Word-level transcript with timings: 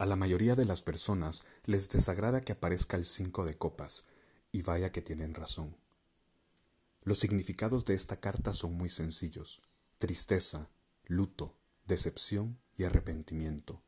A 0.00 0.06
la 0.06 0.16
mayoría 0.16 0.56
de 0.56 0.64
las 0.64 0.80
personas 0.80 1.44
les 1.66 1.90
desagrada 1.90 2.40
que 2.40 2.52
aparezca 2.52 2.96
el 2.96 3.04
cinco 3.04 3.44
de 3.44 3.58
copas, 3.58 4.06
y 4.50 4.62
vaya 4.62 4.92
que 4.92 5.02
tienen 5.02 5.34
razón. 5.34 5.76
Los 7.02 7.18
significados 7.18 7.84
de 7.84 7.92
esta 7.92 8.18
carta 8.18 8.54
son 8.54 8.72
muy 8.72 8.88
sencillos. 8.88 9.60
Tristeza, 9.98 10.70
luto, 11.04 11.54
decepción 11.86 12.58
y 12.78 12.84
arrepentimiento. 12.84 13.82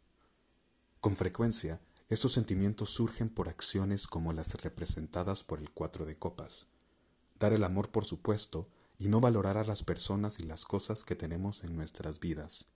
Con 1.00 1.16
frecuencia, 1.16 1.80
estos 2.10 2.32
sentimientos 2.32 2.90
surgen 2.90 3.30
por 3.30 3.48
acciones 3.48 4.06
como 4.06 4.34
las 4.34 4.52
representadas 4.60 5.44
por 5.44 5.60
el 5.60 5.70
cuatro 5.70 6.04
de 6.04 6.18
copas. 6.18 6.66
Dar 7.40 7.54
el 7.54 7.64
amor 7.64 7.90
por 7.90 8.04
supuesto 8.04 8.68
y 8.98 9.08
no 9.08 9.22
valorar 9.22 9.56
a 9.56 9.64
las 9.64 9.82
personas 9.82 10.40
y 10.40 10.42
las 10.42 10.66
cosas 10.66 11.06
que 11.06 11.16
tenemos 11.16 11.64
en 11.64 11.74
nuestras 11.74 12.20
vidas. 12.20 12.66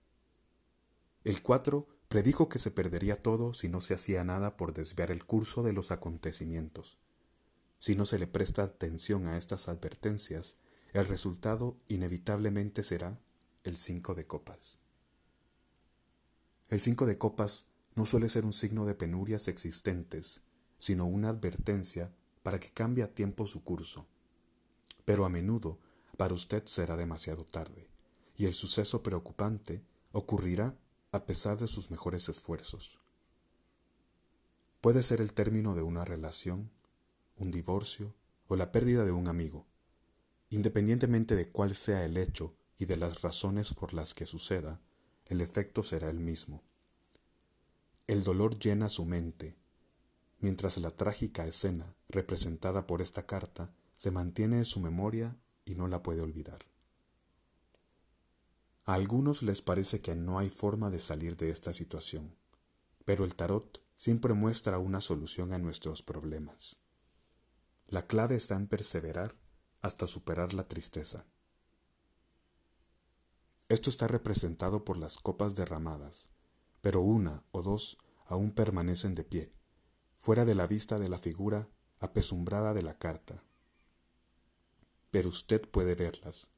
El 1.22 1.42
cuatro 1.42 1.86
predijo 2.16 2.48
que 2.48 2.58
se 2.58 2.70
perdería 2.70 3.20
todo 3.20 3.52
si 3.52 3.68
no 3.68 3.82
se 3.82 3.92
hacía 3.92 4.24
nada 4.24 4.56
por 4.56 4.72
desviar 4.72 5.10
el 5.10 5.26
curso 5.26 5.62
de 5.62 5.74
los 5.74 5.90
acontecimientos. 5.90 6.96
Si 7.78 7.94
no 7.94 8.06
se 8.06 8.18
le 8.18 8.26
presta 8.26 8.62
atención 8.62 9.26
a 9.26 9.36
estas 9.36 9.68
advertencias, 9.68 10.56
el 10.94 11.04
resultado 11.04 11.76
inevitablemente 11.88 12.84
será 12.84 13.20
el 13.64 13.76
cinco 13.76 14.14
de 14.14 14.26
copas. 14.26 14.78
El 16.70 16.80
cinco 16.80 17.04
de 17.04 17.18
copas 17.18 17.66
no 17.94 18.06
suele 18.06 18.30
ser 18.30 18.46
un 18.46 18.54
signo 18.54 18.86
de 18.86 18.94
penurias 18.94 19.46
existentes, 19.46 20.40
sino 20.78 21.04
una 21.04 21.28
advertencia 21.28 22.14
para 22.42 22.58
que 22.58 22.72
cambie 22.72 23.04
a 23.04 23.12
tiempo 23.12 23.46
su 23.46 23.62
curso. 23.62 24.06
Pero 25.04 25.26
a 25.26 25.28
menudo 25.28 25.80
para 26.16 26.32
usted 26.32 26.64
será 26.64 26.96
demasiado 26.96 27.44
tarde, 27.44 27.90
y 28.38 28.46
el 28.46 28.54
suceso 28.54 29.02
preocupante 29.02 29.84
ocurrirá 30.12 30.78
a 31.12 31.26
pesar 31.26 31.58
de 31.58 31.66
sus 31.66 31.90
mejores 31.90 32.28
esfuerzos. 32.28 32.98
Puede 34.80 35.02
ser 35.02 35.20
el 35.20 35.32
término 35.32 35.74
de 35.74 35.82
una 35.82 36.04
relación, 36.04 36.70
un 37.36 37.50
divorcio 37.50 38.14
o 38.46 38.56
la 38.56 38.72
pérdida 38.72 39.04
de 39.04 39.12
un 39.12 39.28
amigo. 39.28 39.66
Independientemente 40.50 41.34
de 41.34 41.50
cuál 41.50 41.74
sea 41.74 42.04
el 42.04 42.16
hecho 42.16 42.54
y 42.78 42.84
de 42.84 42.96
las 42.96 43.22
razones 43.22 43.74
por 43.74 43.94
las 43.94 44.14
que 44.14 44.26
suceda, 44.26 44.80
el 45.24 45.40
efecto 45.40 45.82
será 45.82 46.08
el 46.08 46.20
mismo. 46.20 46.62
El 48.06 48.22
dolor 48.22 48.58
llena 48.58 48.88
su 48.88 49.04
mente, 49.04 49.56
mientras 50.38 50.78
la 50.78 50.92
trágica 50.92 51.46
escena 51.46 51.96
representada 52.08 52.86
por 52.86 53.02
esta 53.02 53.26
carta 53.26 53.74
se 53.98 54.10
mantiene 54.10 54.58
en 54.58 54.64
su 54.64 54.78
memoria 54.78 55.36
y 55.64 55.74
no 55.74 55.88
la 55.88 56.02
puede 56.02 56.20
olvidar. 56.20 56.60
A 58.86 58.94
algunos 58.94 59.42
les 59.42 59.62
parece 59.62 60.00
que 60.00 60.14
no 60.14 60.38
hay 60.38 60.48
forma 60.48 60.90
de 60.90 61.00
salir 61.00 61.36
de 61.36 61.50
esta 61.50 61.72
situación, 61.72 62.36
pero 63.04 63.24
el 63.24 63.34
tarot 63.34 63.82
siempre 63.96 64.32
muestra 64.32 64.78
una 64.78 65.00
solución 65.00 65.52
a 65.52 65.58
nuestros 65.58 66.02
problemas. 66.02 66.78
La 67.88 68.06
clave 68.06 68.36
está 68.36 68.54
en 68.54 68.68
perseverar 68.68 69.34
hasta 69.80 70.06
superar 70.06 70.54
la 70.54 70.68
tristeza. 70.68 71.26
Esto 73.68 73.90
está 73.90 74.06
representado 74.06 74.84
por 74.84 74.98
las 74.98 75.18
copas 75.18 75.56
derramadas, 75.56 76.28
pero 76.80 77.00
una 77.00 77.42
o 77.50 77.62
dos 77.62 77.98
aún 78.24 78.52
permanecen 78.52 79.16
de 79.16 79.24
pie, 79.24 79.52
fuera 80.16 80.44
de 80.44 80.54
la 80.54 80.68
vista 80.68 81.00
de 81.00 81.08
la 81.08 81.18
figura 81.18 81.68
apesumbrada 81.98 82.72
de 82.72 82.82
la 82.82 82.96
carta. 82.96 83.42
Pero 85.10 85.28
usted 85.28 85.68
puede 85.68 85.96
verlas 85.96 86.52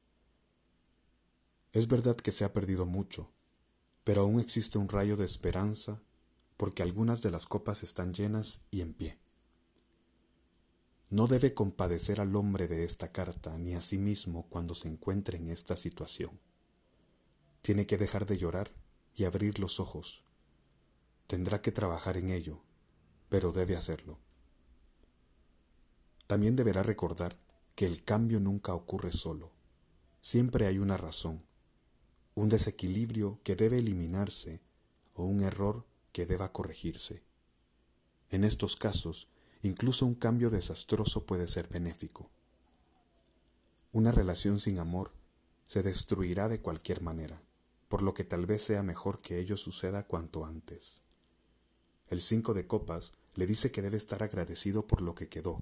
es 1.71 1.87
verdad 1.87 2.15
que 2.15 2.31
se 2.31 2.45
ha 2.45 2.53
perdido 2.53 2.85
mucho, 2.85 3.31
pero 4.03 4.21
aún 4.21 4.39
existe 4.39 4.79
un 4.79 4.89
rayo 4.89 5.17
de 5.17 5.25
esperanza 5.25 6.01
porque 6.57 6.81
algunas 6.81 7.21
de 7.21 7.29
las 7.29 7.45
copas 7.45 7.83
están 7.83 8.13
llenas 8.13 8.61
y 8.71 8.81
en 8.81 8.93
pie. 8.93 9.19
No 11.11 11.27
debe 11.27 11.53
compadecer 11.53 12.19
al 12.19 12.35
hombre 12.35 12.67
de 12.67 12.83
esta 12.85 13.11
carta 13.11 13.57
ni 13.57 13.75
a 13.75 13.81
sí 13.81 13.97
mismo 13.97 14.47
cuando 14.49 14.73
se 14.73 14.87
encuentre 14.87 15.37
en 15.37 15.47
esta 15.47 15.75
situación. 15.75 16.39
Tiene 17.61 17.85
que 17.85 17.97
dejar 17.97 18.25
de 18.25 18.37
llorar 18.37 18.71
y 19.15 19.25
abrir 19.25 19.59
los 19.59 19.79
ojos. 19.79 20.23
Tendrá 21.27 21.61
que 21.61 21.71
trabajar 21.71 22.17
en 22.17 22.29
ello, 22.29 22.61
pero 23.29 23.51
debe 23.51 23.75
hacerlo. 23.75 24.17
También 26.25 26.55
deberá 26.55 26.83
recordar 26.83 27.37
que 27.75 27.85
el 27.85 28.03
cambio 28.03 28.39
nunca 28.39 28.73
ocurre 28.73 29.11
solo. 29.11 29.51
Siempre 30.21 30.67
hay 30.67 30.79
una 30.79 30.97
razón 30.97 31.48
un 32.39 32.47
desequilibrio 32.47 33.37
que 33.43 33.57
debe 33.57 33.79
eliminarse 33.79 34.61
o 35.13 35.25
un 35.25 35.41
error 35.41 35.85
que 36.13 36.25
deba 36.25 36.53
corregirse. 36.53 37.21
En 38.29 38.45
estos 38.45 38.77
casos, 38.77 39.27
incluso 39.61 40.05
un 40.05 40.15
cambio 40.15 40.49
desastroso 40.49 41.25
puede 41.25 41.49
ser 41.49 41.67
benéfico. 41.67 42.29
Una 43.91 44.13
relación 44.13 44.61
sin 44.61 44.79
amor 44.79 45.11
se 45.67 45.83
destruirá 45.83 46.47
de 46.47 46.61
cualquier 46.61 47.01
manera, 47.01 47.41
por 47.89 48.01
lo 48.01 48.13
que 48.13 48.23
tal 48.23 48.45
vez 48.45 48.63
sea 48.63 48.83
mejor 48.83 49.19
que 49.19 49.37
ello 49.37 49.57
suceda 49.57 50.07
cuanto 50.07 50.45
antes. 50.45 51.01
El 52.07 52.21
cinco 52.21 52.53
de 52.53 52.65
copas 52.65 53.11
le 53.35 53.47
dice 53.47 53.69
que 53.69 53.81
debe 53.81 53.97
estar 53.97 54.23
agradecido 54.23 54.87
por 54.87 55.01
lo 55.01 55.13
que 55.13 55.27
quedó, 55.27 55.61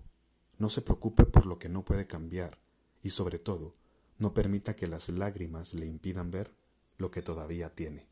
no 0.59 0.69
se 0.69 0.83
preocupe 0.83 1.25
por 1.25 1.47
lo 1.47 1.57
que 1.57 1.69
no 1.69 1.83
puede 1.83 2.05
cambiar 2.05 2.59
y 3.01 3.09
sobre 3.09 3.39
todo, 3.39 3.73
no 4.19 4.35
permita 4.35 4.75
que 4.75 4.85
las 4.85 5.09
lágrimas 5.09 5.73
le 5.73 5.87
impidan 5.87 6.29
ver 6.29 6.51
lo 6.97 7.11
que 7.11 7.21
todavía 7.21 7.69
tiene. 7.69 8.07